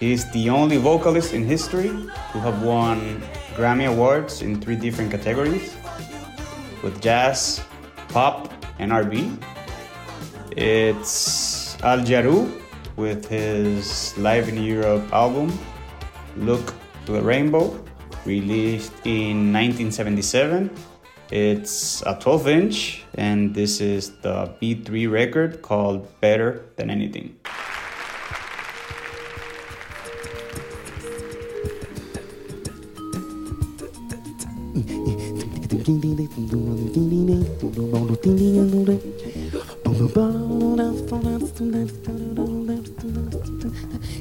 He's 0.00 0.28
the 0.32 0.50
only 0.50 0.78
vocalist 0.78 1.32
in 1.32 1.44
history 1.44 1.90
to 2.32 2.38
have 2.42 2.60
won 2.60 3.22
Grammy 3.54 3.86
Awards 3.86 4.42
in 4.42 4.60
three 4.60 4.74
different 4.74 5.12
categories 5.12 5.76
with 6.82 7.00
jazz, 7.00 7.62
pop, 8.08 8.50
and 8.80 8.92
R&B. 8.92 9.30
It's 10.56 11.80
Al 11.84 12.00
Jarreau 12.00 12.50
with 12.96 13.28
his 13.28 14.18
Live 14.18 14.48
in 14.48 14.60
Europe 14.60 15.06
album, 15.12 15.56
Look 16.34 16.74
to 17.04 17.12
the 17.12 17.22
Rainbow, 17.22 17.78
released 18.24 18.90
in 19.06 19.52
1977. 19.54 20.68
It's 21.36 22.00
a 22.06 22.16
12 22.18 22.48
inch, 22.48 23.04
and 23.12 23.54
this 23.54 23.82
is 23.82 24.16
the 24.24 24.56
B3 24.56 25.12
record 25.12 25.60
called 25.60 26.08
Better 26.22 26.64
Than 26.76 26.88
Anything. 26.88 27.36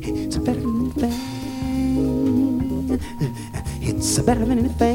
It's 0.04 0.38
better 0.38 0.60
than 0.60 0.68
anything. 0.68 1.14
It's 3.82 4.20
better 4.20 4.44
than 4.44 4.60
anything. 4.60 4.95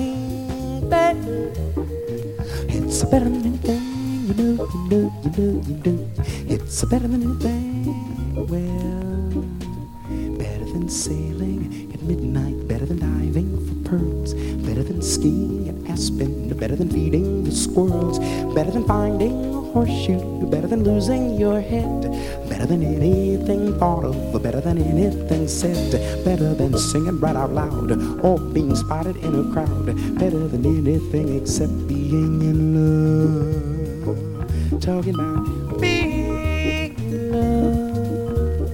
You 5.37 5.45
know, 5.45 5.63
you 5.67 5.93
know. 5.93 6.11
It's 6.49 6.85
better 6.85 7.07
than 7.07 7.23
anything. 7.23 8.35
Well, 8.35 9.45
better 10.39 10.65
than 10.73 10.89
sailing 10.89 11.91
at 11.95 12.03
midnight. 12.03 12.67
Better 12.67 12.87
than 12.87 12.99
diving 12.99 13.51
for 13.67 13.91
pearls. 13.91 14.35
Better 14.35 14.83
than 14.83 15.03
skiing 15.03 15.69
at 15.69 15.91
Aspen. 15.91 16.57
Better 16.57 16.77
than 16.77 16.91
feeding 16.91 17.45
the 17.45 17.53
squirrels. 17.53 18.19
Better 18.55 18.71
than 18.71 18.85
finding 18.87 19.55
a 19.55 19.61
horseshoe. 19.61 20.47
Better 20.47 20.67
than 20.67 20.85
losing 20.85 21.39
your 21.39 21.61
head. 21.61 22.03
Better 22.49 22.67
than 22.67 22.83
anything 22.83 23.79
thought 23.79 24.05
of. 24.05 24.43
Better 24.43 24.61
than 24.61 24.79
anything 24.79 25.49
said. 25.49 26.25
Better 26.25 26.55
than 26.55 26.77
singing 26.79 27.21
right 27.21 27.37
out 27.37 27.53
loud. 27.53 27.93
Or 28.25 28.39
being 28.39 28.75
spotted 28.75 29.17
in 29.19 29.35
a 29.35 29.53
crowd. 29.53 29.87
Better 30.19 30.49
than 30.49 30.65
anything 30.67 31.37
except 31.37 31.89
being 31.89 32.43
in 32.43 32.75
love. 32.75 33.70
Talking 34.81 35.15
about 35.15 35.47
in 35.83 37.31
love. 37.31 38.71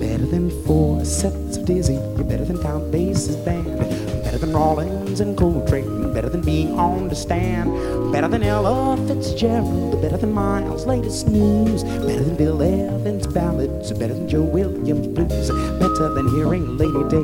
Better 0.00 0.26
than 0.26 0.50
four 0.64 1.04
sets 1.04 1.58
of 1.58 1.66
dizzy. 1.66 1.94
You're 1.94 2.24
better 2.24 2.46
than 2.46 2.58
Count 2.62 2.90
Basie's 2.90 3.36
band. 3.36 3.78
Better 4.24 4.38
than 4.38 4.54
Rollins 4.54 5.20
and 5.20 5.36
Coltrane. 5.36 6.14
Better 6.14 6.30
than 6.30 6.40
being 6.40 6.78
on 6.78 7.08
the 7.08 7.14
stand. 7.14 8.10
Better 8.10 8.26
than 8.26 8.42
Ella 8.42 8.96
Fitzgerald. 9.06 10.00
Better 10.00 10.16
than 10.16 10.32
Miles' 10.32 10.86
latest 10.86 11.28
news. 11.28 11.84
Better 11.84 12.24
than 12.24 12.36
Bill 12.36 12.62
Evans' 12.62 13.26
ballads. 13.26 13.92
Better 13.92 14.14
than 14.14 14.26
Joe 14.26 14.40
Williams' 14.40 15.08
blues. 15.08 15.50
Better 15.78 16.08
than 16.14 16.26
hearing 16.34 16.78
Lady 16.78 17.04
Day 17.10 17.22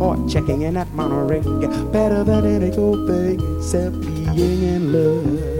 or 0.00 0.16
checking 0.28 0.62
in 0.62 0.76
at 0.76 0.92
Monterey. 0.92 1.42
Better 1.92 2.24
than 2.24 2.46
any 2.46 2.70
good 2.74 3.06
thing 3.06 3.58
except 3.58 4.00
being 4.34 4.62
in 4.64 4.92
love. 4.92 5.57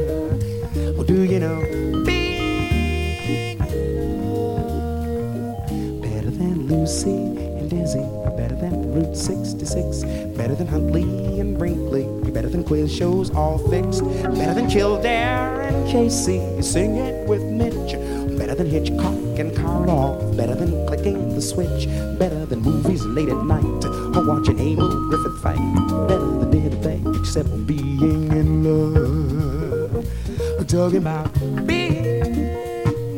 You 1.19 1.41
know? 1.41 1.61
Being. 2.07 3.59
Better 5.99 6.31
than 6.31 6.69
Lucy 6.69 7.11
and 7.11 7.69
Desi. 7.69 8.37
Better 8.37 8.55
than 8.55 8.95
Route 8.95 9.17
66. 9.17 10.05
Better 10.37 10.55
than 10.55 10.69
Huntley 10.69 11.03
and 11.41 11.59
Brinkley. 11.59 12.07
Better 12.31 12.49
than 12.49 12.63
quiz 12.63 12.95
shows 12.95 13.31
all 13.31 13.59
fixed. 13.59 14.05
Better 14.05 14.55
than 14.55 14.71
Kildare 14.71 15.63
and 15.63 15.91
Casey. 15.91 16.41
Sing 16.63 16.95
it 16.97 17.29
with 17.29 17.43
Mitch. 17.43 17.95
Better 18.39 18.55
than 18.55 18.71
Hitchcock 18.71 19.19
and 19.39 19.51
Karloff. 19.51 20.37
Better 20.37 20.55
than 20.55 20.87
clicking 20.87 21.35
the 21.35 21.43
switch. 21.43 21.89
Better 22.19 22.47
than 22.47 22.61
movies 22.61 23.05
late 23.05 23.29
at 23.29 23.45
night. 23.45 23.85
Or 24.17 24.25
watching 24.25 24.61
Emile 24.61 25.09
Griffith 25.09 25.43
fight. 25.43 25.59
Better 26.07 26.31
than 26.39 26.55
anything 26.55 27.13
except 27.17 27.67
being 27.67 28.31
in 28.31 28.63
love. 28.63 29.38
Talking 30.69 30.99
about 30.99 31.33
being 31.67 32.05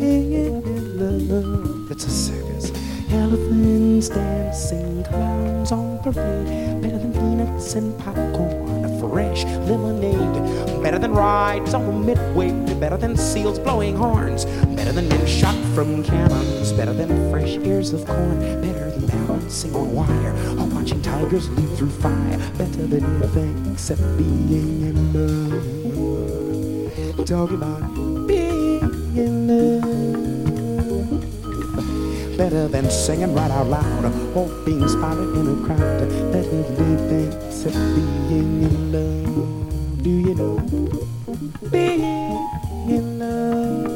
in 0.01 1.29
love. 1.29 1.91
It's 1.91 2.05
a 2.05 2.11
circus. 2.11 2.71
Elephants 3.11 4.09
dancing, 4.09 5.03
clowns 5.03 5.73
on 5.73 5.99
parade. 5.99 6.81
Better 6.81 6.99
than 6.99 7.13
peanuts 7.13 7.75
and 7.75 7.99
popcorn, 7.99 9.01
fresh 9.01 9.43
lemonade. 9.69 10.81
Better 10.81 11.01
than 11.01 11.13
rides 11.13 11.75
on 11.75 12.07
midway. 12.07 12.53
Better 12.75 12.97
than 12.97 13.17
seals 13.17 13.59
blowing 13.59 13.97
horns. 13.97 14.45
Better 14.77 14.93
than 14.93 15.09
men 15.09 15.27
shot 15.27 15.57
from 15.75 16.05
cannons. 16.05 16.73
Better 16.73 16.93
than 16.93 17.33
fresh 17.33 17.57
ears 17.67 17.93
of 17.93 18.07
corn. 18.07 18.39
Better 18.63 18.93
than 18.93 19.07
balancing 19.09 19.75
on 19.75 19.93
wire 19.93 20.35
or 20.57 20.67
watching 20.67 21.03
tigers 21.03 21.51
leap 21.51 21.71
through 21.77 21.91
fire. 21.91 22.39
Better 22.57 22.87
than 22.87 23.05
anything 23.05 23.73
except 23.73 24.01
being 24.17 24.83
in 24.83 25.13
love. 25.13 26.20
Talking 27.31 27.63
about 27.63 28.27
being 28.27 28.83
in 29.15 29.47
love 29.47 29.81
better 32.37 32.67
than 32.67 32.91
singing 32.91 33.33
right 33.33 33.53
out 33.53 33.69
loud 33.69 34.05
or 34.35 34.49
being 34.65 34.89
spotted 34.89 35.37
in 35.37 35.47
a 35.47 35.55
crowd. 35.65 36.09
Better 36.33 36.63
than 36.75 37.31
except 37.47 37.77
being 37.95 38.63
in 38.67 38.91
love. 38.91 40.03
Do 40.03 40.11
you 40.11 40.35
know? 40.35 40.59
Being 41.71 42.03
in 42.91 43.19
love. 43.21 43.87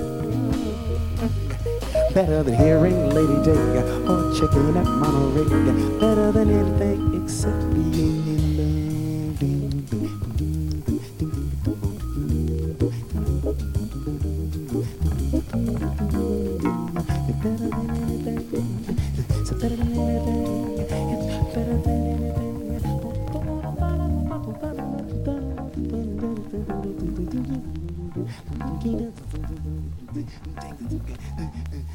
Better 2.14 2.44
than 2.44 2.54
hearing 2.54 3.10
Lady 3.10 3.42
Day 3.42 3.82
or 4.06 4.32
checking 4.38 4.76
out 4.76 4.86
Monterey. 4.86 5.98
Better 5.98 6.30
than 6.30 6.50
anything 6.50 7.00
except 7.20 7.58
being 7.74 8.28
in 8.28 8.33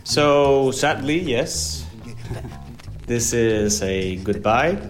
So, 0.09 0.71
sadly, 0.71 1.19
yes, 1.19 1.85
this 3.05 3.31
is 3.31 3.83
a 3.83 4.15
goodbye. 4.15 4.81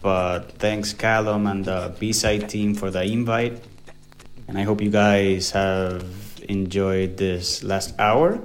But 0.00 0.52
thanks, 0.52 0.92
Callum 0.92 1.48
and 1.48 1.64
the 1.64 1.92
B 1.98 2.12
side 2.12 2.48
team, 2.48 2.76
for 2.76 2.92
the 2.92 3.02
invite. 3.02 3.60
And 4.46 4.56
I 4.56 4.62
hope 4.62 4.80
you 4.80 4.90
guys 4.90 5.50
have 5.50 6.06
enjoyed 6.48 7.16
this 7.16 7.64
last 7.64 7.98
hour. 7.98 8.40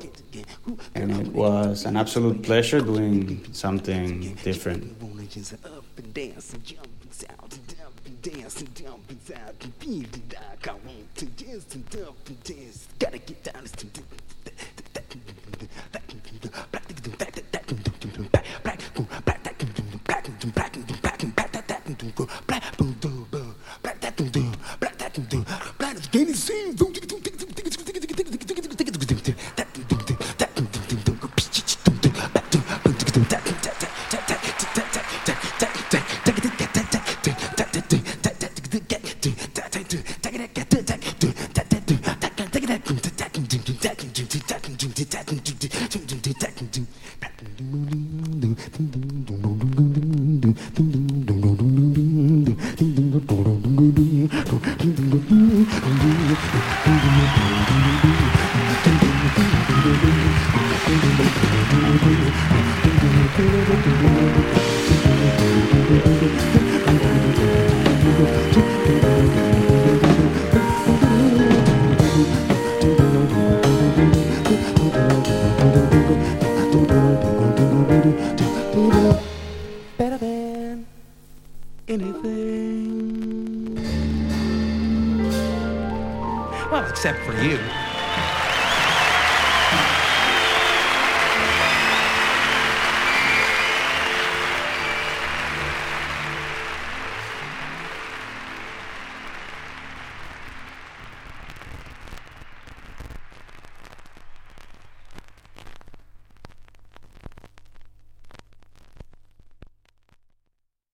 And 0.96 1.12
it 1.22 1.28
was 1.28 1.86
an 1.86 1.98
absolute 1.98 2.42
pleasure 2.42 2.82
doing 2.82 3.46
something 3.54 4.34
different. 4.42 4.90
dance 6.16 6.54
and 6.54 6.66
jump 6.66 6.88
and 9.08 9.22
and 9.62 9.72
it 10.16 10.34
like 10.34 10.68
I 10.68 10.74
want 10.74 11.16
to 11.18 11.26
dance 11.28 11.76
and 11.76 11.86
up 12.02 12.18
and 12.26 12.44
dance. 12.44 12.88
Gotta 12.98 13.20
get 13.20 13.44
down 13.44 13.64
to 13.64 13.86
Better 22.16 22.45